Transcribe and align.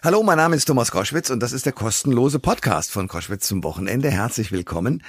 Hallo, 0.00 0.22
mein 0.22 0.36
Name 0.36 0.54
ist 0.54 0.66
Thomas 0.66 0.92
Koschwitz 0.92 1.28
und 1.28 1.40
das 1.40 1.50
ist 1.52 1.66
der 1.66 1.72
kostenlose 1.72 2.38
Podcast 2.38 2.92
von 2.92 3.08
Koschwitz 3.08 3.48
zum 3.48 3.64
Wochenende. 3.64 4.12
Herzlich 4.12 4.52
willkommen. 4.52 5.02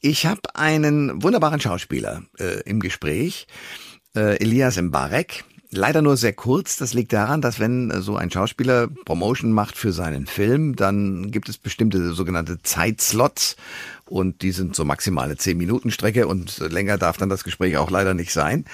Ich 0.00 0.26
habe 0.26 0.56
einen 0.56 1.22
wunderbaren 1.22 1.60
Schauspieler 1.60 2.22
äh, 2.40 2.60
im 2.64 2.80
Gespräch, 2.80 3.46
äh, 4.16 4.36
Elias 4.42 4.76
Mbarek. 4.76 5.44
Leider 5.70 6.00
nur 6.00 6.16
sehr 6.16 6.32
kurz. 6.32 6.76
Das 6.76 6.94
liegt 6.94 7.12
daran, 7.12 7.42
dass 7.42 7.60
wenn 7.60 7.92
so 8.00 8.16
ein 8.16 8.30
Schauspieler 8.30 8.88
Promotion 9.04 9.52
macht 9.52 9.76
für 9.76 9.92
seinen 9.92 10.26
Film, 10.26 10.76
dann 10.76 11.30
gibt 11.30 11.50
es 11.50 11.58
bestimmte 11.58 12.14
sogenannte 12.14 12.62
Zeitslots 12.62 13.56
und 14.06 14.40
die 14.40 14.52
sind 14.52 14.74
so 14.74 14.86
maximale 14.86 15.36
zehn 15.36 15.58
Minuten 15.58 15.90
Strecke 15.90 16.26
und 16.26 16.58
länger 16.58 16.96
darf 16.96 17.18
dann 17.18 17.28
das 17.28 17.44
Gespräch 17.44 17.76
auch 17.76 17.90
leider 17.90 18.14
nicht 18.14 18.32
sein. 18.32 18.64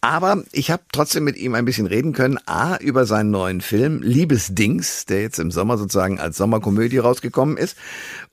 Aber 0.00 0.42
ich 0.52 0.70
habe 0.70 0.82
trotzdem 0.90 1.24
mit 1.24 1.36
ihm 1.36 1.54
ein 1.54 1.66
bisschen 1.66 1.86
reden 1.86 2.14
können. 2.14 2.38
A, 2.46 2.76
über 2.78 3.04
seinen 3.04 3.30
neuen 3.30 3.60
Film 3.60 4.00
Liebesdings, 4.00 5.04
der 5.04 5.20
jetzt 5.20 5.38
im 5.38 5.50
Sommer 5.50 5.76
sozusagen 5.76 6.18
als 6.18 6.38
Sommerkomödie 6.38 6.98
rausgekommen 6.98 7.58
ist 7.58 7.76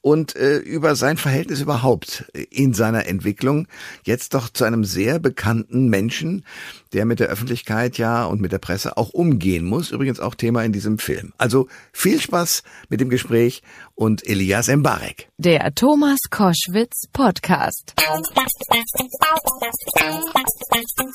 und 0.06 0.36
äh, 0.36 0.58
über 0.58 0.96
sein 0.96 1.18
Verhältnis 1.18 1.62
überhaupt 1.62 2.26
in 2.52 2.76
seiner 2.76 3.08
Entwicklung. 3.08 3.68
Jetzt 4.04 4.36
doch 4.36 4.50
zu 4.50 4.64
einem 4.64 4.84
sehr 4.84 5.18
bekannten 5.18 5.90
Menschen, 5.90 6.46
der 6.94 7.06
mit 7.06 7.20
der 7.20 7.28
Öffentlichkeit 7.28 7.98
ja 7.98 8.26
und 8.26 8.40
mit 8.40 8.52
der 8.52 8.60
Presse 8.60 8.98
auch 8.98 9.10
umgehen 9.10 9.66
muss. 9.66 9.90
Übrigens 9.90 10.20
auch 10.20 10.36
Thema 10.36 10.64
in 10.64 10.74
diesem 10.74 11.00
Film. 11.00 11.34
Also 11.40 11.68
viel 11.92 12.22
Spaß 12.22 12.62
mit 12.90 13.02
dem 13.02 13.10
Gespräch 13.10 13.64
und 13.96 14.28
Elias 14.28 14.68
Mbarek. 14.68 15.28
Der 15.40 15.74
Thomas 15.74 16.20
Koschwitz 16.30 17.08
Podcast. 17.12 17.96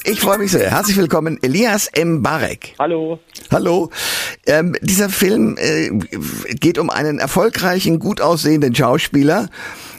Ich 0.04 0.20
freue 0.20 0.38
mich 0.38 0.50
sehr. 0.50 0.68
Herzlich 0.68 0.96
willkommen, 0.96 1.38
Elias 1.42 1.90
Mbarek. 1.96 2.74
Hallo. 2.80 3.20
Hallo. 3.52 3.90
Ähm, 4.46 4.74
dieser 4.80 5.10
Film 5.10 5.56
äh, 5.58 5.90
geht 6.54 6.78
um 6.78 6.90
einen 6.90 7.20
erfolgreichen, 7.20 8.00
gut 8.00 8.20
aussehenden 8.20 8.74
Schauspieler. 8.80 9.48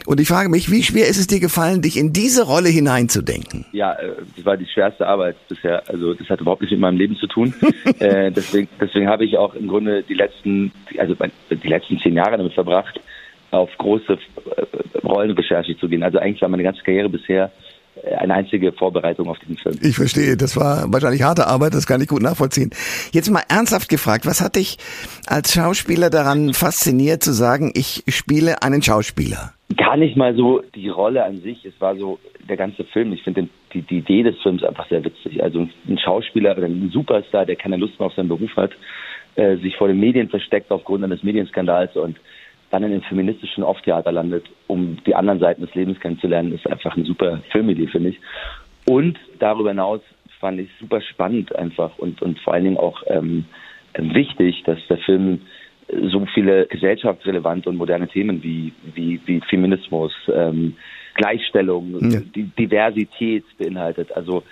Und 0.06 0.18
ich 0.18 0.26
frage 0.26 0.48
mich, 0.48 0.68
wie 0.72 0.82
schwer 0.82 1.06
ist 1.06 1.18
es 1.18 1.28
dir 1.28 1.38
gefallen, 1.38 1.82
dich 1.82 1.96
in 1.96 2.12
diese 2.12 2.44
Rolle 2.44 2.68
hineinzudenken? 2.68 3.64
Ja, 3.70 3.92
äh, 3.92 4.10
das 4.34 4.44
war 4.44 4.56
die 4.56 4.66
schwerste 4.66 5.06
Arbeit 5.06 5.36
bisher. 5.48 5.88
Also 5.88 6.14
das 6.14 6.28
hat 6.28 6.40
überhaupt 6.40 6.62
nichts 6.62 6.72
mit 6.72 6.80
meinem 6.80 6.98
Leben 6.98 7.16
zu 7.16 7.28
tun. 7.28 7.54
äh, 8.00 8.32
deswegen, 8.32 8.68
deswegen 8.80 9.06
habe 9.08 9.24
ich 9.24 9.38
auch 9.38 9.54
im 9.54 9.68
Grunde 9.68 10.02
die 10.02 10.14
letzten, 10.14 10.72
also 10.98 11.14
die 11.50 11.68
letzten 11.68 12.00
zehn 12.00 12.16
Jahre 12.16 12.36
damit 12.36 12.54
verbracht, 12.54 13.00
auf 13.52 13.70
große 13.78 14.14
äh, 14.14 14.98
Rollenrecherche 15.06 15.78
zu 15.78 15.88
gehen. 15.88 16.02
Also 16.02 16.18
eigentlich 16.18 16.42
war 16.42 16.48
meine 16.48 16.64
ganze 16.64 16.82
Karriere 16.82 17.08
bisher 17.08 17.52
eine 18.18 18.34
einzige 18.34 18.72
Vorbereitung 18.72 19.28
auf 19.28 19.38
diesen 19.38 19.56
Film. 19.56 19.78
Ich 19.82 19.96
verstehe, 19.96 20.36
das 20.36 20.56
war 20.56 20.92
wahrscheinlich 20.92 21.22
harte 21.22 21.46
Arbeit, 21.46 21.74
das 21.74 21.86
kann 21.86 22.00
ich 22.00 22.08
gut 22.08 22.22
nachvollziehen. 22.22 22.70
Jetzt 23.12 23.30
mal 23.30 23.42
ernsthaft 23.48 23.88
gefragt, 23.88 24.26
was 24.26 24.40
hat 24.40 24.56
dich 24.56 24.78
als 25.26 25.54
Schauspieler 25.54 26.10
daran 26.10 26.52
fasziniert 26.52 27.22
zu 27.22 27.32
sagen, 27.32 27.72
ich 27.74 28.04
spiele 28.08 28.62
einen 28.62 28.82
Schauspieler? 28.82 29.52
Gar 29.76 29.96
nicht 29.96 30.16
mal 30.16 30.34
so 30.34 30.62
die 30.74 30.88
Rolle 30.88 31.24
an 31.24 31.40
sich, 31.40 31.64
es 31.64 31.80
war 31.80 31.96
so 31.96 32.18
der 32.48 32.56
ganze 32.56 32.84
Film. 32.84 33.12
Ich 33.12 33.22
finde 33.22 33.48
die, 33.72 33.82
die 33.82 33.98
Idee 33.98 34.22
des 34.22 34.36
Films 34.42 34.62
einfach 34.64 34.88
sehr 34.88 35.04
witzig. 35.04 35.42
Also 35.42 35.66
ein 35.88 35.98
Schauspieler 35.98 36.56
oder 36.56 36.66
ein 36.66 36.90
Superstar, 36.92 37.46
der 37.46 37.56
keine 37.56 37.76
Lust 37.76 37.98
mehr 37.98 38.06
auf 38.06 38.14
seinen 38.14 38.28
Beruf 38.28 38.54
hat, 38.56 38.72
äh, 39.36 39.56
sich 39.58 39.76
vor 39.76 39.88
den 39.88 40.00
Medien 40.00 40.28
versteckt 40.28 40.70
aufgrund 40.70 41.04
eines 41.04 41.22
Medienskandals 41.22 41.96
und 41.96 42.18
dann 42.72 42.84
in 42.84 42.90
den 42.90 43.02
feministischen 43.02 43.62
Off-Theater 43.62 44.10
landet, 44.10 44.46
um 44.66 44.96
die 45.06 45.14
anderen 45.14 45.38
Seiten 45.40 45.60
des 45.60 45.74
Lebens 45.74 46.00
kennenzulernen, 46.00 46.52
ist 46.52 46.66
einfach 46.66 46.96
eine 46.96 47.04
super 47.04 47.42
Filmidee, 47.50 47.86
finde 47.86 48.08
ich. 48.08 48.20
Und 48.86 49.18
darüber 49.38 49.68
hinaus 49.70 50.00
fand 50.40 50.58
ich 50.58 50.70
super 50.80 51.02
spannend 51.02 51.54
einfach 51.54 51.98
und, 51.98 52.22
und 52.22 52.40
vor 52.40 52.54
allen 52.54 52.64
Dingen 52.64 52.78
auch 52.78 53.02
ähm, 53.08 53.44
wichtig, 53.94 54.62
dass 54.64 54.78
der 54.88 54.96
Film 54.98 55.42
so 56.10 56.26
viele 56.32 56.66
gesellschaftsrelevante 56.66 57.68
und 57.68 57.76
moderne 57.76 58.08
Themen 58.08 58.42
wie, 58.42 58.72
wie, 58.94 59.20
wie 59.26 59.40
Feminismus, 59.50 60.12
ähm, 60.34 60.76
Gleichstellung, 61.14 62.10
ja. 62.10 62.20
die 62.34 62.44
Diversität 62.44 63.44
beinhaltet. 63.58 64.16
Also 64.16 64.44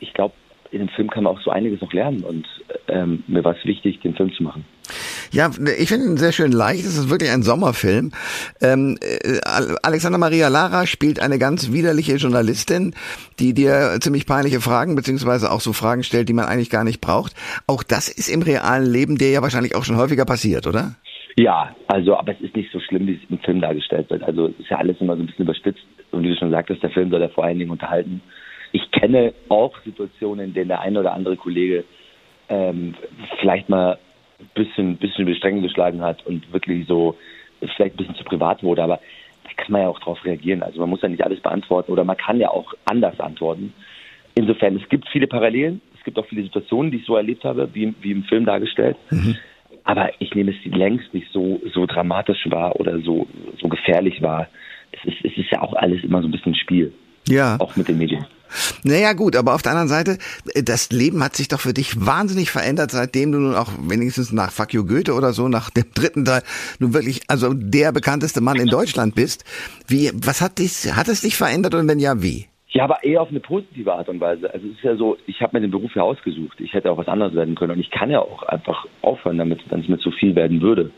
ich 0.00 0.14
glaube, 0.14 0.32
in 0.70 0.78
dem 0.78 0.88
Film 0.88 1.10
kann 1.10 1.24
man 1.24 1.36
auch 1.36 1.40
so 1.42 1.50
einiges 1.50 1.82
noch 1.82 1.92
lernen 1.92 2.24
und 2.24 2.46
ähm, 2.88 3.24
mir 3.26 3.44
war 3.44 3.54
es 3.54 3.64
wichtig, 3.66 4.00
den 4.00 4.14
Film 4.14 4.32
zu 4.32 4.42
machen. 4.42 4.64
Ja, 5.30 5.50
ich 5.78 5.88
finde 5.88 6.06
ihn 6.06 6.16
sehr 6.16 6.32
schön 6.32 6.52
leicht. 6.52 6.84
Es 6.84 6.96
ist 6.96 7.10
wirklich 7.10 7.30
ein 7.30 7.42
Sommerfilm. 7.42 8.12
Ähm, 8.62 8.96
äh, 9.02 9.38
Alexander 9.82 10.18
Maria 10.18 10.48
Lara 10.48 10.86
spielt 10.86 11.20
eine 11.20 11.38
ganz 11.38 11.72
widerliche 11.72 12.16
Journalistin, 12.16 12.94
die 13.38 13.52
dir 13.52 13.98
ziemlich 14.00 14.26
peinliche 14.26 14.60
Fragen 14.60 14.94
beziehungsweise 14.94 15.52
auch 15.52 15.60
so 15.60 15.72
Fragen 15.72 16.02
stellt, 16.02 16.28
die 16.28 16.32
man 16.32 16.46
eigentlich 16.46 16.70
gar 16.70 16.84
nicht 16.84 17.00
braucht. 17.00 17.34
Auch 17.66 17.82
das 17.82 18.08
ist 18.08 18.28
im 18.28 18.42
realen 18.42 18.90
Leben 18.90 19.18
dir 19.18 19.30
ja 19.30 19.42
wahrscheinlich 19.42 19.74
auch 19.74 19.84
schon 19.84 19.96
häufiger 19.96 20.24
passiert, 20.24 20.66
oder? 20.66 20.94
Ja, 21.36 21.74
also, 21.86 22.16
aber 22.16 22.32
es 22.32 22.40
ist 22.40 22.56
nicht 22.56 22.72
so 22.72 22.80
schlimm, 22.80 23.06
wie 23.06 23.14
es 23.14 23.30
im 23.30 23.38
Film 23.38 23.60
dargestellt 23.60 24.10
wird. 24.10 24.24
Also, 24.24 24.48
es 24.48 24.58
ist 24.58 24.70
ja 24.70 24.78
alles 24.78 25.00
immer 25.00 25.14
so 25.14 25.22
ein 25.22 25.26
bisschen 25.26 25.44
überspitzt. 25.44 25.84
Und 26.10 26.24
wie 26.24 26.30
du 26.30 26.36
schon 26.36 26.50
sagtest, 26.50 26.82
der 26.82 26.90
Film 26.90 27.10
soll 27.10 27.20
ja 27.20 27.28
vor 27.28 27.44
allen 27.44 27.58
Dingen 27.58 27.70
unterhalten. 27.70 28.22
Ich 28.72 28.90
kenne 28.90 29.34
auch 29.48 29.74
Situationen, 29.84 30.46
in 30.46 30.54
denen 30.54 30.68
der 30.68 30.80
eine 30.80 30.98
oder 30.98 31.12
andere 31.12 31.36
Kollege 31.36 31.84
ähm, 32.48 32.94
vielleicht 33.40 33.68
mal 33.68 33.98
ein 34.40 34.50
bisschen, 34.54 34.96
bisschen 34.96 35.22
über 35.22 35.32
die 35.32 35.38
Stränge 35.38 35.62
geschlagen 35.62 36.00
hat 36.00 36.24
und 36.26 36.52
wirklich 36.52 36.86
so 36.86 37.16
vielleicht 37.76 37.94
ein 37.94 37.98
bisschen 37.98 38.16
zu 38.16 38.24
privat 38.24 38.62
wurde, 38.62 38.82
aber 38.82 39.00
da 39.44 39.50
kann 39.56 39.72
man 39.72 39.82
ja 39.82 39.88
auch 39.88 39.98
darauf 39.98 40.24
reagieren. 40.24 40.62
Also 40.62 40.80
man 40.80 40.90
muss 40.90 41.02
ja 41.02 41.08
nicht 41.08 41.24
alles 41.24 41.40
beantworten 41.40 41.92
oder 41.92 42.04
man 42.04 42.16
kann 42.16 42.38
ja 42.38 42.50
auch 42.50 42.74
anders 42.84 43.18
antworten. 43.18 43.72
Insofern, 44.34 44.76
es 44.76 44.88
gibt 44.88 45.08
viele 45.08 45.26
Parallelen, 45.26 45.80
es 45.96 46.04
gibt 46.04 46.18
auch 46.18 46.26
viele 46.26 46.42
Situationen, 46.42 46.92
die 46.92 46.98
ich 46.98 47.06
so 47.06 47.16
erlebt 47.16 47.44
habe, 47.44 47.68
wie, 47.72 47.94
wie 48.00 48.12
im 48.12 48.24
Film 48.24 48.44
dargestellt. 48.44 48.96
Mhm. 49.10 49.36
Aber 49.84 50.10
ich 50.20 50.34
nehme 50.34 50.52
es 50.52 50.72
längst 50.72 51.12
nicht 51.14 51.28
so, 51.32 51.60
so 51.72 51.86
dramatisch 51.86 52.48
wahr 52.50 52.78
oder 52.78 53.00
so, 53.00 53.26
so 53.60 53.68
gefährlich 53.68 54.22
wahr. 54.22 54.46
Es 54.92 55.04
ist, 55.04 55.24
es 55.24 55.36
ist 55.36 55.50
ja 55.50 55.62
auch 55.62 55.74
alles 55.74 56.04
immer 56.04 56.20
so 56.22 56.28
ein 56.28 56.30
bisschen 56.30 56.54
Spiel. 56.54 56.92
Ja. 57.26 57.56
Auch 57.58 57.74
mit 57.76 57.88
den 57.88 57.98
Medien. 57.98 58.26
Naja 58.84 59.12
gut, 59.12 59.36
aber 59.36 59.54
auf 59.54 59.62
der 59.62 59.72
anderen 59.72 59.88
Seite, 59.88 60.18
äh, 60.54 60.62
das 60.62 60.90
Leben 60.90 61.22
hat 61.22 61.36
sich 61.36 61.48
doch 61.48 61.60
für 61.60 61.74
dich 61.74 62.04
wahnsinnig 62.04 62.50
verändert, 62.50 62.90
seitdem 62.90 63.32
du 63.32 63.38
nun 63.38 63.54
auch 63.54 63.70
wenigstens 63.80 64.32
nach 64.32 64.50
Fuck 64.50 64.74
you 64.74 64.84
Goethe 64.84 65.14
oder 65.14 65.32
so, 65.32 65.48
nach 65.48 65.70
dem 65.70 65.84
dritten 65.94 66.24
Teil, 66.24 66.42
nun 66.78 66.94
wirklich, 66.94 67.22
also 67.28 67.52
der 67.54 67.92
bekannteste 67.92 68.40
Mann 68.40 68.56
in 68.56 68.66
Deutschland 68.68 69.14
bist. 69.14 69.44
Wie, 69.86 70.10
was 70.14 70.40
hat 70.40 70.58
dich, 70.58 70.94
hat 70.94 71.08
es 71.08 71.22
dich 71.22 71.36
verändert 71.36 71.74
und 71.74 71.88
wenn 71.88 71.98
ja, 71.98 72.22
wie? 72.22 72.46
Ja, 72.70 72.84
aber 72.84 73.02
eher 73.02 73.22
auf 73.22 73.30
eine 73.30 73.40
positive 73.40 73.92
Art 73.92 74.08
und 74.08 74.20
Weise. 74.20 74.52
Also 74.52 74.66
es 74.66 74.74
ist 74.74 74.84
ja 74.84 74.94
so, 74.96 75.16
ich 75.26 75.40
habe 75.40 75.56
mir 75.56 75.62
den 75.62 75.70
Beruf 75.70 75.94
ja 75.94 76.02
ausgesucht. 76.02 76.60
Ich 76.60 76.74
hätte 76.74 76.90
auch 76.90 76.98
was 76.98 77.08
anderes 77.08 77.34
werden 77.34 77.54
können 77.54 77.72
und 77.72 77.80
ich 77.80 77.90
kann 77.90 78.10
ja 78.10 78.20
auch 78.20 78.42
einfach 78.42 78.86
aufhören 79.00 79.38
damit, 79.38 79.60
wenn 79.70 79.80
es 79.80 79.88
mir 79.88 79.98
zu 79.98 80.10
viel 80.10 80.34
werden 80.36 80.60
würde. 80.60 80.90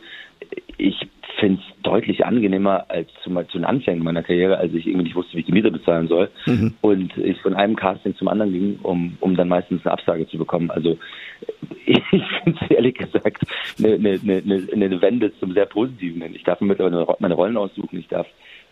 Ich 0.79 0.97
finde 1.39 1.61
es 1.61 1.83
deutlich 1.83 2.25
angenehmer 2.25 2.85
als 2.89 3.09
zu, 3.25 3.31
zu 3.31 3.59
den 3.59 3.65
Anfängen 3.65 4.05
meiner 4.05 4.23
Karriere, 4.23 4.59
als 4.59 4.75
ich 4.75 4.87
irgendwie 4.87 5.05
nicht 5.05 5.17
wusste, 5.17 5.35
wie 5.35 5.41
ich 5.41 5.47
die 5.47 5.53
Miete 5.53 5.71
bezahlen 5.71 6.09
soll. 6.09 6.31
Mhm. 6.47 6.75
Und 6.83 7.17
ich 7.17 7.41
von 7.41 7.55
einem 7.55 7.77
Casting 7.77 8.15
zum 8.17 8.29
anderen 8.29 8.53
ging, 8.53 8.79
um, 8.83 9.17
um 9.21 9.35
dann 9.37 9.49
meistens 9.49 9.85
eine 9.85 9.93
Absage 9.93 10.29
zu 10.29 10.39
bekommen. 10.39 10.71
Also 10.71 10.99
ich 11.87 12.03
finde 12.11 12.59
es 12.63 12.71
ehrlich 12.71 12.95
gesagt 12.95 13.45
eine, 13.79 13.95
eine, 13.95 14.21
eine, 14.23 14.69
eine 14.73 15.03
Wende 15.03 15.33
zum 15.39 15.53
sehr 15.53 15.67
Positiven. 15.67 16.23
Ich 16.35 16.45
darf 16.45 16.61
mittlerweile 16.61 17.07
meine 17.19 17.35
Rollen 17.35 17.57
aussuchen, 17.57 17.99
ich 17.99 18.09
darf 18.09 18.27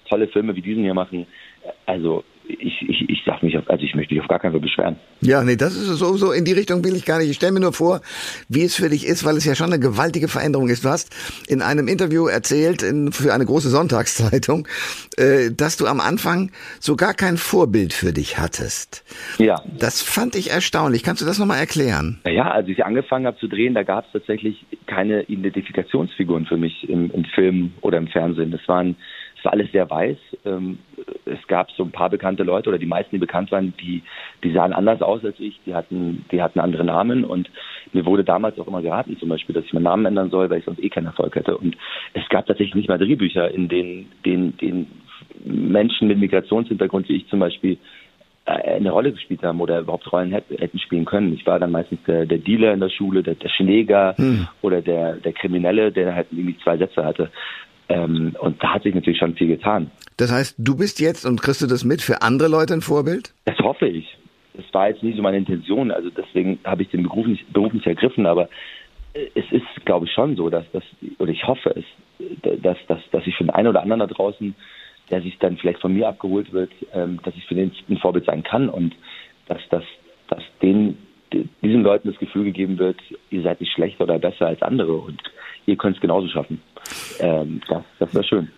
tolle 0.08 0.28
Filme 0.28 0.54
wie 0.56 0.62
diesen 0.62 0.82
hier 0.82 0.94
machen. 0.94 1.26
Also 1.86 2.24
ich, 2.48 2.82
ich, 2.88 3.08
ich 3.08 3.22
sag 3.24 3.42
mich, 3.42 3.56
also 3.56 3.84
ich 3.84 3.94
möchte 3.94 4.14
mich 4.14 4.22
auf 4.22 4.28
gar 4.28 4.38
keinen 4.38 4.52
Fall 4.52 4.60
beschweren. 4.60 4.96
Ja, 5.20 5.42
nee, 5.42 5.56
das 5.56 5.76
ist 5.76 5.86
so, 5.86 6.16
so 6.16 6.32
in 6.32 6.44
die 6.44 6.52
Richtung 6.52 6.84
will 6.84 6.96
ich 6.96 7.04
gar 7.04 7.18
nicht. 7.18 7.30
Ich 7.30 7.36
stelle 7.36 7.52
mir 7.52 7.60
nur 7.60 7.72
vor, 7.72 8.00
wie 8.48 8.62
es 8.62 8.76
für 8.76 8.88
dich 8.88 9.06
ist, 9.06 9.24
weil 9.24 9.36
es 9.36 9.44
ja 9.44 9.54
schon 9.54 9.72
eine 9.72 9.78
gewaltige 9.78 10.28
Veränderung 10.28 10.68
ist. 10.68 10.84
Du 10.84 10.88
hast 10.88 11.14
in 11.48 11.62
einem 11.62 11.88
Interview 11.88 12.26
erzählt, 12.26 12.82
in, 12.82 13.12
für 13.12 13.32
eine 13.34 13.44
große 13.44 13.68
Sonntagszeitung, 13.68 14.66
äh, 15.16 15.50
dass 15.50 15.76
du 15.76 15.86
am 15.86 16.00
Anfang 16.00 16.50
so 16.80 16.96
gar 16.96 17.14
kein 17.14 17.36
Vorbild 17.36 17.92
für 17.92 18.12
dich 18.12 18.38
hattest. 18.38 19.04
Ja. 19.38 19.62
Das 19.78 20.02
fand 20.02 20.34
ich 20.34 20.50
erstaunlich. 20.50 21.02
Kannst 21.02 21.22
du 21.22 21.26
das 21.26 21.38
nochmal 21.38 21.58
erklären? 21.58 22.20
Ja, 22.26 22.50
als 22.50 22.68
ich 22.68 22.84
angefangen 22.84 23.26
habe 23.26 23.38
zu 23.38 23.48
drehen, 23.48 23.74
da 23.74 23.82
gab 23.82 24.06
es 24.06 24.12
tatsächlich 24.12 24.64
keine 24.86 25.22
Identifikationsfiguren 25.24 26.46
für 26.46 26.56
mich 26.56 26.88
im, 26.88 27.10
im 27.10 27.24
Film 27.24 27.72
oder 27.80 27.98
im 27.98 28.08
Fernsehen. 28.08 28.50
Das 28.50 28.66
waren 28.66 28.96
es 29.38 29.44
war 29.44 29.52
alles 29.52 29.70
sehr 29.72 29.88
weiß. 29.88 30.16
Ähm, 30.44 30.78
es 31.24 31.46
gab 31.46 31.70
so 31.72 31.84
ein 31.84 31.92
paar 31.92 32.10
bekannte 32.10 32.42
Leute 32.42 32.68
oder 32.68 32.78
die 32.78 32.86
meisten, 32.86 33.14
die 33.14 33.20
bekannt 33.20 33.52
waren, 33.52 33.72
die, 33.80 34.02
die 34.42 34.52
sahen 34.52 34.72
anders 34.72 35.00
aus 35.00 35.24
als 35.24 35.38
ich. 35.38 35.60
Die 35.64 35.74
hatten, 35.74 36.24
die 36.32 36.42
hatten 36.42 36.60
andere 36.60 36.84
Namen 36.84 37.24
und 37.24 37.48
mir 37.92 38.04
wurde 38.04 38.24
damals 38.24 38.58
auch 38.58 38.66
immer 38.66 38.82
geraten, 38.82 39.16
zum 39.18 39.28
Beispiel, 39.28 39.54
dass 39.54 39.64
ich 39.64 39.72
meinen 39.72 39.84
Namen 39.84 40.06
ändern 40.06 40.30
soll, 40.30 40.50
weil 40.50 40.58
ich 40.58 40.64
sonst 40.64 40.82
eh 40.82 40.88
keinen 40.88 41.06
Erfolg 41.06 41.36
hätte. 41.36 41.56
Und 41.56 41.76
es 42.14 42.28
gab 42.28 42.46
tatsächlich 42.46 42.74
nicht 42.74 42.88
mal 42.88 42.98
Drehbücher, 42.98 43.50
in 43.50 43.68
denen, 43.68 44.10
denen, 44.24 44.56
denen 44.56 45.02
Menschen 45.44 46.08
mit 46.08 46.18
Migrationshintergrund 46.18 47.08
wie 47.08 47.16
ich 47.16 47.28
zum 47.28 47.38
Beispiel 47.38 47.78
äh, 48.44 48.76
eine 48.76 48.90
Rolle 48.90 49.12
gespielt 49.12 49.42
haben 49.42 49.60
oder 49.60 49.80
überhaupt 49.80 50.10
Rollen 50.10 50.32
hätten 50.32 50.78
spielen 50.78 51.04
können. 51.04 51.32
Ich 51.34 51.46
war 51.46 51.58
dann 51.58 51.70
meistens 51.70 52.00
der, 52.06 52.26
der 52.26 52.38
Dealer 52.38 52.72
in 52.72 52.80
der 52.80 52.88
Schule, 52.88 53.22
der, 53.22 53.34
der 53.34 53.50
Schläger 53.50 54.14
hm. 54.16 54.48
oder 54.62 54.82
der, 54.82 55.14
der 55.14 55.32
Kriminelle, 55.32 55.92
der 55.92 56.14
halt 56.14 56.28
irgendwie 56.30 56.56
zwei 56.58 56.76
Sätze 56.76 57.04
hatte. 57.04 57.30
Ähm, 57.88 58.36
und 58.40 58.62
da 58.62 58.74
hat 58.74 58.82
sich 58.82 58.94
natürlich 58.94 59.18
schon 59.18 59.34
viel 59.34 59.48
getan. 59.48 59.90
Das 60.16 60.32
heißt, 60.32 60.56
du 60.58 60.76
bist 60.76 61.00
jetzt 61.00 61.24
und 61.24 61.40
kriegst 61.40 61.62
du 61.62 61.66
das 61.66 61.84
mit 61.84 62.02
für 62.02 62.22
andere 62.22 62.48
Leute 62.48 62.74
ein 62.74 62.80
Vorbild? 62.80 63.32
Das 63.44 63.58
hoffe 63.58 63.86
ich. 63.86 64.06
Das 64.54 64.66
war 64.72 64.88
jetzt 64.88 65.02
nicht 65.02 65.16
so 65.16 65.22
meine 65.22 65.36
Intention, 65.36 65.90
also 65.92 66.10
deswegen 66.10 66.58
habe 66.64 66.82
ich 66.82 66.88
den 66.88 67.04
Beruf 67.04 67.26
nicht, 67.26 67.52
Beruf 67.52 67.72
nicht 67.72 67.86
ergriffen, 67.86 68.26
aber 68.26 68.48
es 69.34 69.44
ist, 69.50 69.84
glaube 69.84 70.06
ich, 70.06 70.12
schon 70.12 70.36
so, 70.36 70.50
dass 70.50 70.64
das, 70.72 70.82
oder 71.18 71.30
ich 71.30 71.46
hoffe 71.46 71.74
es, 71.76 71.84
dass, 72.62 72.76
dass, 72.88 73.00
dass 73.10 73.26
ich 73.26 73.36
für 73.36 73.44
den 73.44 73.50
einen 73.50 73.68
oder 73.68 73.82
anderen 73.82 74.00
da 74.00 74.06
draußen, 74.06 74.54
der 75.10 75.22
sich 75.22 75.38
dann 75.38 75.56
vielleicht 75.56 75.80
von 75.80 75.94
mir 75.94 76.08
abgeholt 76.08 76.52
wird, 76.52 76.70
ähm, 76.92 77.20
dass 77.24 77.34
ich 77.34 77.44
für 77.46 77.54
den 77.54 77.72
ein 77.88 77.98
Vorbild 77.98 78.26
sein 78.26 78.42
kann 78.42 78.68
und 78.68 78.94
dass, 79.46 79.60
dass, 79.70 79.84
dass 80.28 80.42
den, 80.62 80.98
diesen 81.32 81.82
Leuten 81.82 82.08
das 82.08 82.18
Gefühl 82.18 82.44
gegeben 82.44 82.78
wird, 82.78 82.98
ihr 83.30 83.42
seid 83.42 83.60
nicht 83.60 83.72
schlechter 83.72 84.04
oder 84.04 84.18
besser 84.18 84.46
als 84.46 84.62
andere 84.62 84.94
und 84.94 85.22
ihr 85.68 85.76
könnt 85.76 85.96
es 85.96 86.00
genauso 86.00 86.28
schaffen. 86.28 86.60
Ähm, 87.20 87.60
das 87.68 87.82
das 87.98 88.14
wäre 88.14 88.24
schön. 88.24 88.50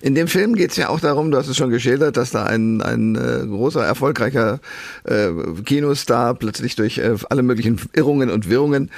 In 0.00 0.14
dem 0.14 0.28
Film 0.28 0.54
geht 0.54 0.72
es 0.72 0.76
ja 0.76 0.88
auch 0.88 1.00
darum, 1.00 1.30
du 1.30 1.38
hast 1.38 1.48
es 1.48 1.56
schon 1.56 1.70
geschildert, 1.70 2.16
dass 2.16 2.30
da 2.30 2.44
ein, 2.44 2.82
ein 2.82 3.16
äh, 3.16 3.46
großer, 3.46 3.84
erfolgreicher 3.84 4.60
äh, 5.04 5.30
Kinostar 5.64 6.34
plötzlich 6.34 6.76
durch 6.76 6.98
äh, 6.98 7.16
alle 7.30 7.42
möglichen 7.42 7.80
Irrungen 7.92 8.30
und 8.30 8.48
Wirrungen 8.48 8.90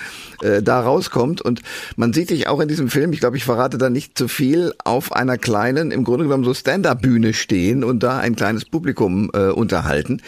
äh, 0.43 0.63
da 0.63 0.81
rauskommt. 0.81 1.41
Und 1.41 1.63
man 1.97 2.13
sieht 2.13 2.31
dich 2.31 2.49
auch 2.49 2.61
in 2.61 2.69
diesem 2.69 2.89
Film, 2.89 3.13
ich 3.13 3.21
glaube, 3.21 3.37
ich 3.37 3.45
verrate 3.45 3.79
da 3.79 3.91
nicht 3.91 4.19
zu 4.19 4.29
viel, 4.29 4.73
auf 4.85 5.13
einer 5.13 5.39
kleinen, 5.39 5.91
im 5.91 6.05
Grunde 6.05 6.25
genommen 6.25 6.45
so 6.45 6.55
Stand-Up-Bühne 6.55 7.33
stehen 7.33 7.85
und 7.85 8.03
da 8.03 8.19
ein 8.19 8.37
kleines 8.37 8.65
Publikum 8.65 9.31
äh, 9.33 9.49
unterhalten. 9.49 10.21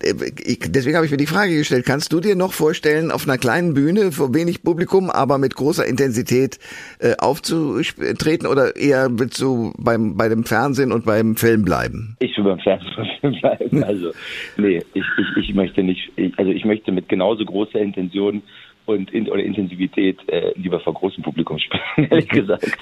Äh, 0.00 0.14
ich, 0.42 0.60
deswegen 0.68 0.96
habe 0.96 1.06
ich 1.06 1.12
mir 1.12 1.18
die 1.18 1.26
Frage 1.26 1.56
gestellt, 1.56 1.86
kannst 1.86 2.12
du 2.12 2.20
dir 2.20 2.36
noch 2.36 2.52
vorstellen, 2.52 3.10
auf 3.10 3.24
einer 3.24 3.38
kleinen 3.38 3.74
Bühne 3.74 4.12
vor 4.12 4.34
wenig 4.34 4.62
Publikum, 4.62 5.10
aber 5.10 5.38
mit 5.38 5.54
großer 5.54 5.86
Intensität 5.86 6.58
äh, 6.98 7.14
aufzutreten 7.18 8.46
oder 8.46 8.76
eher 8.76 9.08
willst 9.18 9.40
du 9.40 9.72
beim, 9.86 10.18
bei 10.18 10.28
dem 10.28 10.44
Fernsehen 10.44 10.92
und 10.92 11.06
beim 11.06 11.36
Film 11.36 11.64
bleiben? 11.64 12.16
Ich 12.20 12.36
will 12.36 12.44
beim 12.44 12.58
Fernsehen 12.58 12.94
und 12.98 13.08
Film 13.20 13.40
bleiben. 13.40 13.84
Also, 13.84 14.10
nee, 14.58 14.82
ich, 14.92 15.04
ich, 15.18 15.48
ich 15.48 15.54
möchte 15.54 15.82
nicht, 15.82 16.12
ich, 16.16 16.38
also 16.38 16.50
ich 16.50 16.66
möchte 16.66 16.92
mit 16.92 17.08
genauso 17.08 17.46
großer 17.46 17.78
Intention 17.78 18.42
und 18.86 19.12
in, 19.12 19.28
oder 19.28 19.42
Intensivität 19.42 20.18
äh, 20.28 20.52
lieber 20.56 20.80
vor 20.80 20.94
großem 20.94 21.22
Publikum 21.22 21.58
spielen, 21.58 21.82
ehrlich 22.10 22.28
gesagt. 22.28 22.76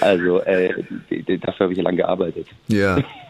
Also 0.00 0.40
äh, 0.40 0.72
dafür 1.40 1.64
habe 1.64 1.72
ich 1.72 1.80
lange 1.80 1.98
gearbeitet. 1.98 2.46
Ja. 2.68 2.98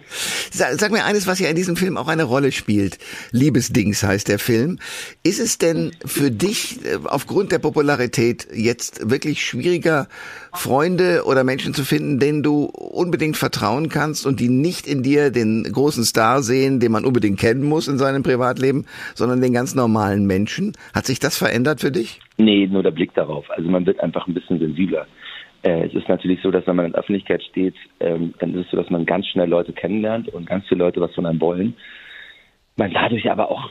Sag, 0.51 0.79
sag, 0.79 0.93
mir 0.93 1.05
eines, 1.05 1.27
was 1.27 1.41
ja 1.41 1.49
in 1.49 1.57
diesem 1.57 1.77
Film 1.77 1.97
auch 1.97 2.09
eine 2.09 2.25
Rolle 2.25 2.53
spielt. 2.53 2.99
Liebesdings 3.33 4.03
heißt 4.03 4.29
der 4.29 4.39
Film. 4.39 4.79
Ist 5.23 5.41
es 5.41 5.59
denn 5.59 5.93
für 6.05 6.31
dich 6.31 6.85
äh, 6.85 6.99
aufgrund 7.05 7.53
der 7.53 7.59
Popularität 7.59 8.47
jetzt 8.53 9.11
wirklich 9.11 9.45
schwieriger, 9.45 10.09
Freunde 10.53 11.25
oder 11.27 11.45
Menschen 11.45 11.75
zu 11.75 11.85
finden, 11.85 12.19
denen 12.19 12.43
du 12.43 12.65
unbedingt 12.65 13.37
vertrauen 13.37 13.89
kannst 13.89 14.27
und 14.27 14.41
die 14.41 14.49
nicht 14.49 14.87
in 14.87 15.03
dir 15.03 15.31
den 15.31 15.65
großen 15.65 16.05
Star 16.05 16.43
sehen, 16.43 16.81
den 16.81 16.93
man 16.93 17.05
unbedingt 17.05 17.41
kennen 17.41 17.65
muss 17.65 17.89
in 17.89 17.99
seinem 17.99 18.23
Privatleben, 18.23 18.87
sondern 19.15 19.41
den 19.41 19.53
ganz 19.53 19.75
normalen 19.75 20.27
Menschen? 20.27 20.73
Hat 20.95 21.07
sich 21.07 21.19
das 21.19 21.37
verändert 21.37 21.81
für 21.81 21.91
dich? 21.91 22.21
Nee, 22.37 22.67
nur 22.67 22.83
der 22.83 22.91
Blick 22.91 23.15
darauf. 23.15 23.45
Also 23.51 23.69
man 23.69 23.87
wird 23.87 24.01
einfach 24.01 24.27
ein 24.27 24.35
bisschen 24.35 24.59
sensibler. 24.59 25.07
Äh, 25.65 25.87
es 25.87 25.95
ist 25.95 26.09
natürlich 26.09 26.41
so, 26.43 26.51
dass 26.51 26.67
wenn 26.67 26.77
man 26.77 26.87
in 26.87 26.93
der 26.93 27.01
Öffentlichkeit 27.01 27.43
steht, 27.43 27.75
ähm, 28.01 28.35
dann 28.39 28.55
ist 28.55 28.67
es 28.67 28.71
so, 28.71 28.77
dass 28.77 28.91
man 28.91 29.07
ganz 29.07 29.27
schnell 29.27 29.49
Leute 29.49 29.73
kennenlernt 29.73 30.29
und 30.29 30.47
ganz 30.47 30.67
viele 30.69 30.85
Leute 30.85 31.01
was 31.01 31.15
von 31.15 31.27
einem 31.27 31.41
wollen. 31.41 31.75
Man 32.77 32.93
dadurch 32.93 33.31
aber 33.31 33.51
auch 33.51 33.71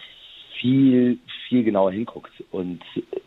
viel, 0.59 1.19
viel 1.47 1.63
genauer 1.63 1.91
hinguckt. 1.91 2.31
Und 2.51 2.81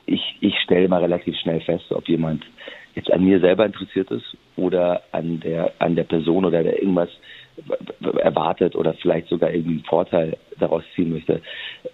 ich, 0.07 0.37
ich 0.41 0.59
stelle 0.65 0.89
mal 0.89 1.01
relativ 1.01 1.37
schnell 1.37 1.61
fest, 1.61 1.85
ob 1.91 2.09
jemand 2.09 2.45
jetzt 2.97 3.13
an 3.13 3.25
mir 3.25 3.39
selber 3.39 3.65
interessiert 3.65 4.11
ist 4.11 4.37
oder 4.57 5.03
an 5.13 5.39
der, 5.41 5.73
an 5.79 5.95
der 5.95 6.05
Person 6.05 6.45
oder 6.45 6.63
der 6.65 6.83
irgendwas 6.83 7.11
erwartet 8.23 8.77
oder 8.77 8.95
vielleicht 8.95 9.29
sogar 9.29 9.51
irgendwie 9.51 9.77
einen 9.77 9.85
Vorteil 9.85 10.37
daraus 10.59 10.83
ziehen 10.95 11.13
möchte. 11.13 11.41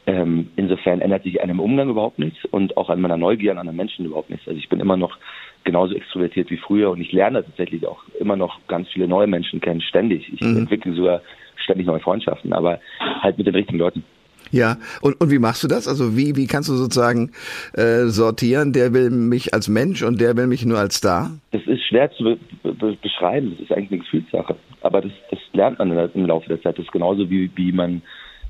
Ähm, 0.07 0.51
insofern 0.57 1.01
ändert 1.01 1.23
sich 1.23 1.41
an 1.41 1.49
dem 1.49 1.61
Umgang 1.61 1.89
überhaupt 1.89 2.19
nichts 2.19 2.45
und 2.47 2.77
auch 2.77 2.91
an 2.91 3.01
meiner 3.01 3.17
Neugier 3.17 3.53
an 3.53 3.59
anderen 3.59 3.77
Menschen 3.77 4.07
überhaupt 4.07 4.31
nichts. 4.31 4.47
Also 4.49 4.59
ich 4.59 4.69
bin 4.69 4.81
immer 4.81 4.97
noch 4.97 5.19
genauso 5.65 5.95
extrovertiert 5.95 6.51
wie 6.51 6.57
früher 6.57 6.91
und 6.91 7.01
ich 7.01 7.13
lerne 7.13 7.45
tatsächlich 7.45 7.87
auch 7.87 8.03
immer 8.19 8.37
noch 8.37 8.59
ganz 8.67 8.89
viele 8.89 9.07
neue 9.07 9.27
Menschen 9.27 9.61
kennen, 9.61 9.81
ständig. 9.81 10.33
Ich 10.33 10.41
mhm. 10.41 10.59
entwickle 10.59 10.95
sogar 10.95 11.21
ständig 11.57 11.87
neue 11.87 12.01
Freundschaften, 12.01 12.53
aber 12.53 12.81
halt 13.21 13.39
mit 13.39 13.47
den 13.47 13.55
richtigen 13.55 13.79
Leuten. 13.79 14.05
Ja, 14.53 14.77
und, 15.01 15.21
und 15.21 15.31
wie 15.31 15.39
machst 15.39 15.65
du 15.65 15.69
das? 15.69 15.89
Also 15.89 16.17
wie, 16.17 16.37
wie 16.37 16.47
kannst 16.47 16.69
du 16.69 16.75
sozusagen 16.75 17.33
äh, 17.73 18.05
sortieren, 18.05 18.73
der 18.73 18.93
will 18.93 19.11
mich 19.11 19.55
als 19.55 19.69
Mensch 19.69 20.03
und 20.03 20.21
der 20.21 20.37
will 20.37 20.47
mich 20.47 20.65
nur 20.65 20.79
als 20.79 20.97
Star? 20.97 21.31
Das 21.53 21.63
ist 21.67 21.83
schwer 21.89 22.11
zu 22.13 22.23
be 22.23 22.39
be 22.63 22.97
beschreiben, 23.03 23.53
das 23.53 23.61
ist 23.61 23.73
eigentlich 23.73 23.91
eine 23.91 24.01
Gefühlssache. 24.01 24.57
Aber 24.83 25.01
das, 25.01 25.13
das 25.31 25.41
lernt 25.55 25.79
man 25.79 25.91
im 25.91 26.27
Laufe 26.27 26.49
der 26.49 26.61
Zeit. 26.63 26.79
Das 26.79 26.85
ist 26.85 26.93
genauso 26.93 27.29
wie, 27.31 27.51
wie 27.57 27.73
man 27.73 28.03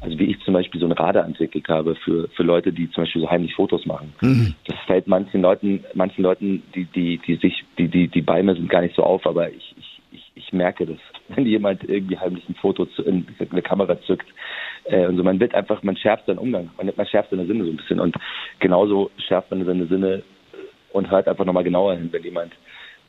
also 0.02 0.18
wie 0.18 0.24
ich 0.24 0.40
zum 0.40 0.54
Beispiel 0.54 0.80
so 0.80 0.86
ein 0.86 0.92
Radar 0.92 1.24
entwickelt 1.24 1.68
habe 1.68 1.94
für, 1.94 2.28
für 2.34 2.42
Leute, 2.42 2.72
die 2.72 2.90
zum 2.90 3.04
Beispiel 3.04 3.22
so 3.22 3.30
heimlich 3.30 3.54
Fotos 3.54 3.86
machen. 3.86 4.12
Mhm. 4.20 4.54
Das 4.66 4.76
fällt 4.86 5.06
manchen 5.06 5.42
Leuten, 5.42 5.84
manchen 5.94 6.22
Leuten, 6.22 6.62
die, 6.74 6.86
die, 6.86 7.20
die 7.24 7.36
sich, 7.36 7.64
die, 7.78 7.86
die, 7.86 8.08
die 8.08 8.20
bei 8.20 8.42
mir 8.42 8.54
sind, 8.54 8.68
gar 8.68 8.82
nicht 8.82 8.96
so 8.96 9.04
auf, 9.04 9.24
aber 9.26 9.48
ich, 9.50 9.74
ich, 9.78 10.00
ich, 10.10 10.32
ich 10.34 10.52
merke 10.52 10.86
das, 10.86 10.98
wenn 11.28 11.46
jemand 11.46 11.84
irgendwie 11.84 12.18
heimlich 12.18 12.48
ein 12.48 12.56
Foto 12.56 12.86
zu, 12.86 13.02
in, 13.02 13.26
eine 13.38 13.62
Kamera 13.62 14.00
zückt. 14.02 14.26
Äh, 14.84 15.06
und 15.06 15.16
so, 15.16 15.22
man 15.22 15.40
wird 15.40 15.54
einfach, 15.54 15.82
man 15.82 15.96
schärft 15.96 16.26
seinen 16.26 16.38
Umgang, 16.38 16.70
man, 16.76 16.90
man 16.96 17.06
schärft 17.06 17.30
seine 17.30 17.46
Sinne 17.46 17.64
so 17.64 17.70
ein 17.70 17.76
bisschen 17.76 18.00
und 18.00 18.16
genauso 18.60 19.10
schärft 19.26 19.50
man 19.50 19.64
seine 19.64 19.86
Sinne 19.86 20.22
und 20.92 21.10
hört 21.10 21.28
einfach 21.28 21.44
nochmal 21.44 21.64
genauer 21.64 21.94
hin, 21.94 22.08
wenn 22.12 22.22
jemand 22.22 22.52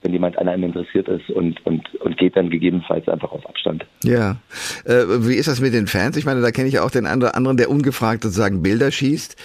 wenn 0.04 0.12
jemand 0.12 0.38
an 0.38 0.48
einem 0.48 0.66
interessiert 0.66 1.08
ist 1.08 1.30
und, 1.30 1.66
und, 1.66 1.96
und 1.96 2.18
geht 2.18 2.36
dann 2.36 2.50
gegebenenfalls 2.50 3.08
einfach 3.08 3.31
auf 3.31 3.48
Abstand. 3.48 3.86
Ja. 4.04 4.38
Äh, 4.86 5.06
wie 5.28 5.36
ist 5.36 5.48
das 5.48 5.62
mit 5.62 5.74
den 5.74 5.88
Fans? 5.88 6.18
Ich 6.18 6.25
meine, 6.25 6.42
da 6.42 6.52
kenne 6.52 6.68
ich 6.68 6.75
ja 6.75 6.84
auch 6.84 6.92
den 6.92 7.06
anderen, 7.06 7.58
der 7.58 7.70
ungefragt 7.70 8.24
sozusagen 8.24 8.62
Bilder 8.62 8.92
schießt. 8.92 9.38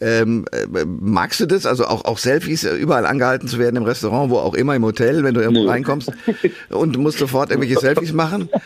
Ähm, 0.00 0.46
äh, 0.52 0.84
magst 0.86 1.40
du 1.40 1.46
das? 1.46 1.66
Also 1.66 1.84
auch, 1.84 2.04
auch 2.06 2.18
Selfies 2.18 2.64
äh, 2.64 2.74
überall 2.74 3.04
angehalten 3.04 3.46
zu 3.46 3.58
werden 3.58 3.76
im 3.76 3.82
Restaurant, 3.82 4.30
wo 4.30 4.38
auch 4.38 4.54
immer, 4.54 4.74
im 4.74 4.84
Hotel, 4.84 5.22
wenn 5.22 5.34
du 5.34 5.40
irgendwo 5.40 5.64
Nö. 5.64 5.68
reinkommst 5.68 6.10
und 6.70 6.96
musst 6.96 7.18
sofort 7.18 7.50
irgendwelche 7.50 7.78
Selfies 7.78 8.12
machen? 8.12 8.48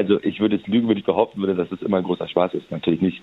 Also 0.00 0.18
ich 0.22 0.40
würde 0.40 0.56
es 0.56 0.66
lügen, 0.66 0.88
wenn 0.88 0.96
ich 0.96 1.04
behaupten 1.04 1.42
würde, 1.42 1.54
dass 1.54 1.70
es 1.70 1.82
immer 1.82 1.98
ein 1.98 2.04
großer 2.04 2.26
Spaß 2.26 2.54
ist. 2.54 2.70
Natürlich 2.70 3.02
nicht. 3.02 3.20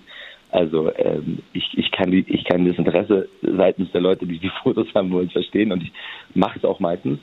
Also 0.52 0.92
ähm, 0.94 1.40
ich, 1.52 1.76
ich, 1.76 1.90
kann 1.90 2.12
die, 2.12 2.24
ich 2.28 2.44
kann 2.44 2.64
das 2.68 2.78
Interesse 2.78 3.28
seitens 3.42 3.90
der 3.90 4.00
Leute, 4.00 4.26
die 4.26 4.38
die 4.38 4.52
Fotos 4.62 4.86
haben 4.94 5.10
wollen, 5.10 5.28
verstehen 5.28 5.72
und 5.72 5.82
ich 5.82 5.92
mache 6.34 6.56
es 6.56 6.64
auch 6.64 6.78
meistens, 6.78 7.18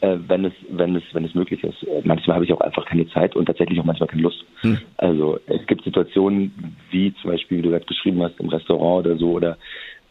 äh, 0.00 0.16
wenn 0.26 0.46
es 0.46 0.54
wenn 0.70 0.96
es 0.96 1.02
wenn 1.12 1.26
es 1.26 1.34
möglich 1.34 1.62
ist. 1.62 1.86
Manchmal 2.04 2.36
habe 2.36 2.46
ich 2.46 2.52
auch 2.54 2.62
einfach 2.62 2.86
keine 2.86 3.06
Zeit 3.08 3.36
und 3.36 3.44
tatsächlich 3.44 3.78
auch 3.78 3.84
manchmal 3.84 4.08
keine 4.08 4.22
Lust. 4.22 4.42
Hm. 4.62 4.78
Also 4.96 5.38
es 5.48 5.66
gibt 5.66 5.84
Situationen 5.84 6.74
wie 6.90 7.14
zum 7.20 7.30
Beispiel, 7.30 7.58
wie 7.58 7.62
du 7.62 7.70
gerade 7.70 7.84
beschrieben 7.84 8.22
hast, 8.22 8.40
im 8.40 8.48
Restaurant 8.48 9.06
oder 9.06 9.18
so 9.18 9.32
oder 9.32 9.58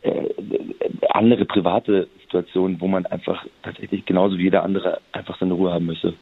äh, 0.04 0.30
andere 1.10 1.46
private 1.46 2.08
Situationen, 2.22 2.80
wo 2.80 2.88
man 2.88 3.08
einfach 3.08 3.44
tatsächlich 3.64 4.06
genauso 4.06 4.38
wie 4.38 4.44
jeder 4.44 4.64
andere 4.64 5.00
einfach 5.14 5.40
seine 5.40 5.54
Ruhe 5.56 5.74
haben 5.74 5.88
möchte 5.88 6.14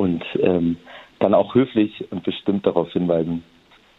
und 0.00 0.24
ähm, 0.40 0.76
dann 1.20 1.34
auch 1.34 1.54
höflich 1.54 2.04
und 2.10 2.24
bestimmt 2.24 2.66
darauf 2.66 2.90
hinweisen 2.92 3.44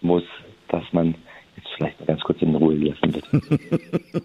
muss, 0.01 0.23
dass 0.69 0.83
man 0.91 1.15
jetzt 1.55 1.67
vielleicht 1.75 1.99
mal 1.99 2.05
ganz 2.07 2.21
kurz 2.21 2.41
in 2.41 2.55
Ruhe 2.55 2.75
lassen 2.75 3.13
wird. 3.13 3.25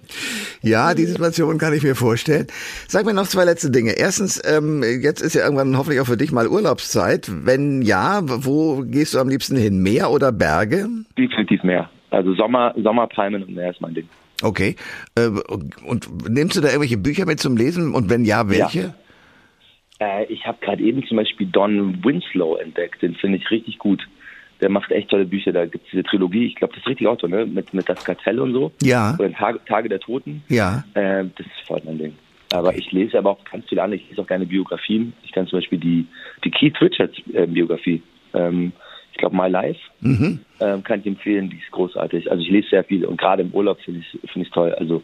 ja, 0.63 0.95
die 0.95 1.05
Situation 1.05 1.59
kann 1.59 1.75
ich 1.75 1.83
mir 1.83 1.95
vorstellen. 1.95 2.47
Sag 2.89 3.05
mir 3.05 3.15
noch 3.15 3.27
zwei 3.27 3.45
letzte 3.45 3.71
Dinge. 3.71 3.93
Erstens, 3.93 4.43
ähm, 4.45 4.83
jetzt 4.83 5.21
ist 5.21 5.35
ja 5.35 5.45
irgendwann 5.45 5.77
hoffentlich 5.77 6.01
auch 6.01 6.07
für 6.07 6.17
dich 6.17 6.33
mal 6.33 6.49
Urlaubszeit. 6.49 7.31
Wenn 7.45 7.83
ja, 7.83 8.21
wo 8.25 8.83
gehst 8.83 9.15
du 9.15 9.19
am 9.19 9.29
liebsten 9.29 9.57
hin? 9.57 9.83
Meer 9.83 10.11
oder 10.11 10.33
Berge? 10.33 10.89
Definitiv 11.19 11.63
Meer. 11.63 11.91
Also 12.11 12.35
Sommer, 12.35 12.75
Sommerpalmen 12.77 13.43
und 13.43 13.55
Meer 13.55 13.71
ist 13.71 13.81
mein 13.81 13.95
Ding. 13.95 14.09
Okay. 14.43 14.77
Äh, 15.17 15.29
und 15.87 16.29
nimmst 16.29 16.57
du 16.57 16.61
da 16.61 16.69
irgendwelche 16.69 16.99
Bücher 16.99 17.27
mit 17.27 17.41
zum 17.41 17.57
Lesen? 17.57 17.95
Und 17.95 18.11
wenn 18.11 18.25
ja, 18.25 18.49
welche? 18.49 18.81
Ja. 18.81 18.95
Äh, 20.01 20.25
ich 20.27 20.47
habe 20.47 20.59
gerade 20.61 20.83
eben 20.83 21.07
zum 21.07 21.17
Beispiel 21.17 21.47
Don 21.47 22.05
Winslow 22.05 22.57
entdeckt. 22.57 23.03
Den 23.03 23.15
finde 23.15 23.39
ich 23.39 23.51
richtig 23.51 23.79
gut 23.79 24.07
der 24.61 24.71
macht 24.71 24.91
echt 24.91 25.11
tolle 25.11 25.25
Bücher. 25.25 25.53
Da 25.53 25.67
gibt 25.67 25.85
es 25.85 25.91
diese 25.91 26.03
Trilogie, 26.05 26.47
ich 26.47 26.55
glaube, 26.55 26.75
das 26.75 26.83
ist 26.83 26.89
richtig 26.89 27.07
Auto, 27.07 27.27
ne? 27.27 27.47
Mit, 27.47 27.75
mit 27.75 27.89
das 27.89 28.05
Kartell 28.05 28.41
und 28.41 28.53
so. 28.53 28.73
Ja. 28.83 29.15
Oder 29.19 29.33
Tage, 29.33 29.61
Tage 29.67 29.89
der 29.89 30.01
Toten. 30.01 30.43
Ja. 30.49 30.85
Äh, 30.95 31.25
das 31.37 31.47
ist 31.47 31.67
voll 31.67 31.81
mein 31.85 31.99
Ding. 31.99 32.15
Aber 32.53 32.75
ich 32.77 32.91
lese 32.93 33.19
aber 33.19 33.31
auch 33.31 33.45
ganz 33.45 33.69
viele 33.69 33.83
andere. 33.83 34.01
Ich 34.01 34.09
lese 34.09 34.23
auch 34.23 34.27
gerne 34.27 34.47
Biografien. 34.47 35.13
Ich 35.25 35.33
kann 35.33 35.47
zum 35.47 35.59
Beispiel 35.59 35.79
die, 35.79 36.07
die 36.45 36.51
Keith 36.51 36.81
Richards 36.81 37.15
äh, 37.33 37.47
Biografie. 37.47 38.03
Ähm, 38.35 38.73
ich 39.13 39.19
glaube, 39.19 39.37
My 39.37 39.49
Life 39.49 39.81
mhm. 40.01 40.41
ähm, 40.61 40.85
kann 40.85 41.01
ich 41.01 41.07
empfehlen. 41.07 41.51
Die 41.51 41.57
ist 41.57 41.71
großartig. 41.71 42.31
Also 42.31 42.43
ich 42.43 42.51
lese 42.51 42.69
sehr 42.69 42.85
viel 42.85 43.05
und 43.05 43.19
gerade 43.19 43.43
im 43.43 43.51
Urlaub 43.51 43.81
finde 43.81 44.01
ich 44.01 44.21
finde 44.31 44.47
ich 44.47 44.53
toll. 44.53 44.75
Also 44.75 45.03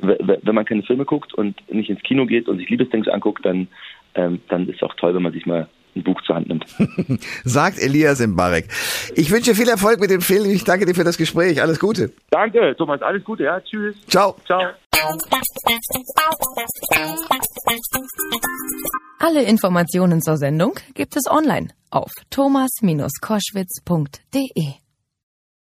wenn 0.00 0.54
man 0.54 0.64
keine 0.64 0.82
Filme 0.82 1.04
guckt 1.04 1.32
und 1.34 1.56
nicht 1.72 1.88
ins 1.88 2.02
Kino 2.02 2.26
geht 2.26 2.48
und 2.48 2.58
sich 2.58 2.68
Liebesdings 2.68 3.06
anguckt, 3.06 3.46
dann 3.46 3.68
ähm, 4.14 4.40
dann 4.48 4.68
ist 4.68 4.76
es 4.76 4.82
auch 4.82 4.94
toll, 4.94 5.14
wenn 5.14 5.22
man 5.22 5.32
sich 5.32 5.46
mal 5.46 5.68
ein 5.96 6.02
Buch 6.02 6.20
zur 6.22 6.34
Hand 6.36 6.48
nimmt. 6.48 6.64
Sagt 7.44 7.78
Elias 7.78 8.26
Mbarek. 8.26 8.68
Ich 9.14 9.30
wünsche 9.30 9.54
viel 9.54 9.68
Erfolg 9.68 10.00
mit 10.00 10.10
dem 10.10 10.20
Film. 10.20 10.50
Ich 10.50 10.64
danke 10.64 10.84
dir 10.86 10.94
für 10.94 11.04
das 11.04 11.16
Gespräch. 11.16 11.62
Alles 11.62 11.78
Gute. 11.78 12.12
Danke, 12.30 12.74
Thomas. 12.76 13.00
Alles 13.02 13.22
Gute. 13.24 13.44
Ja, 13.44 13.60
tschüss. 13.60 13.94
Ciao. 14.06 14.34
Ciao. 14.44 14.60
Alle 19.18 19.42
Informationen 19.42 20.22
zur 20.22 20.36
Sendung 20.36 20.74
gibt 20.94 21.16
es 21.16 21.28
online 21.30 21.68
auf 21.90 22.10
thomas-koschwitz.de. 22.30 24.83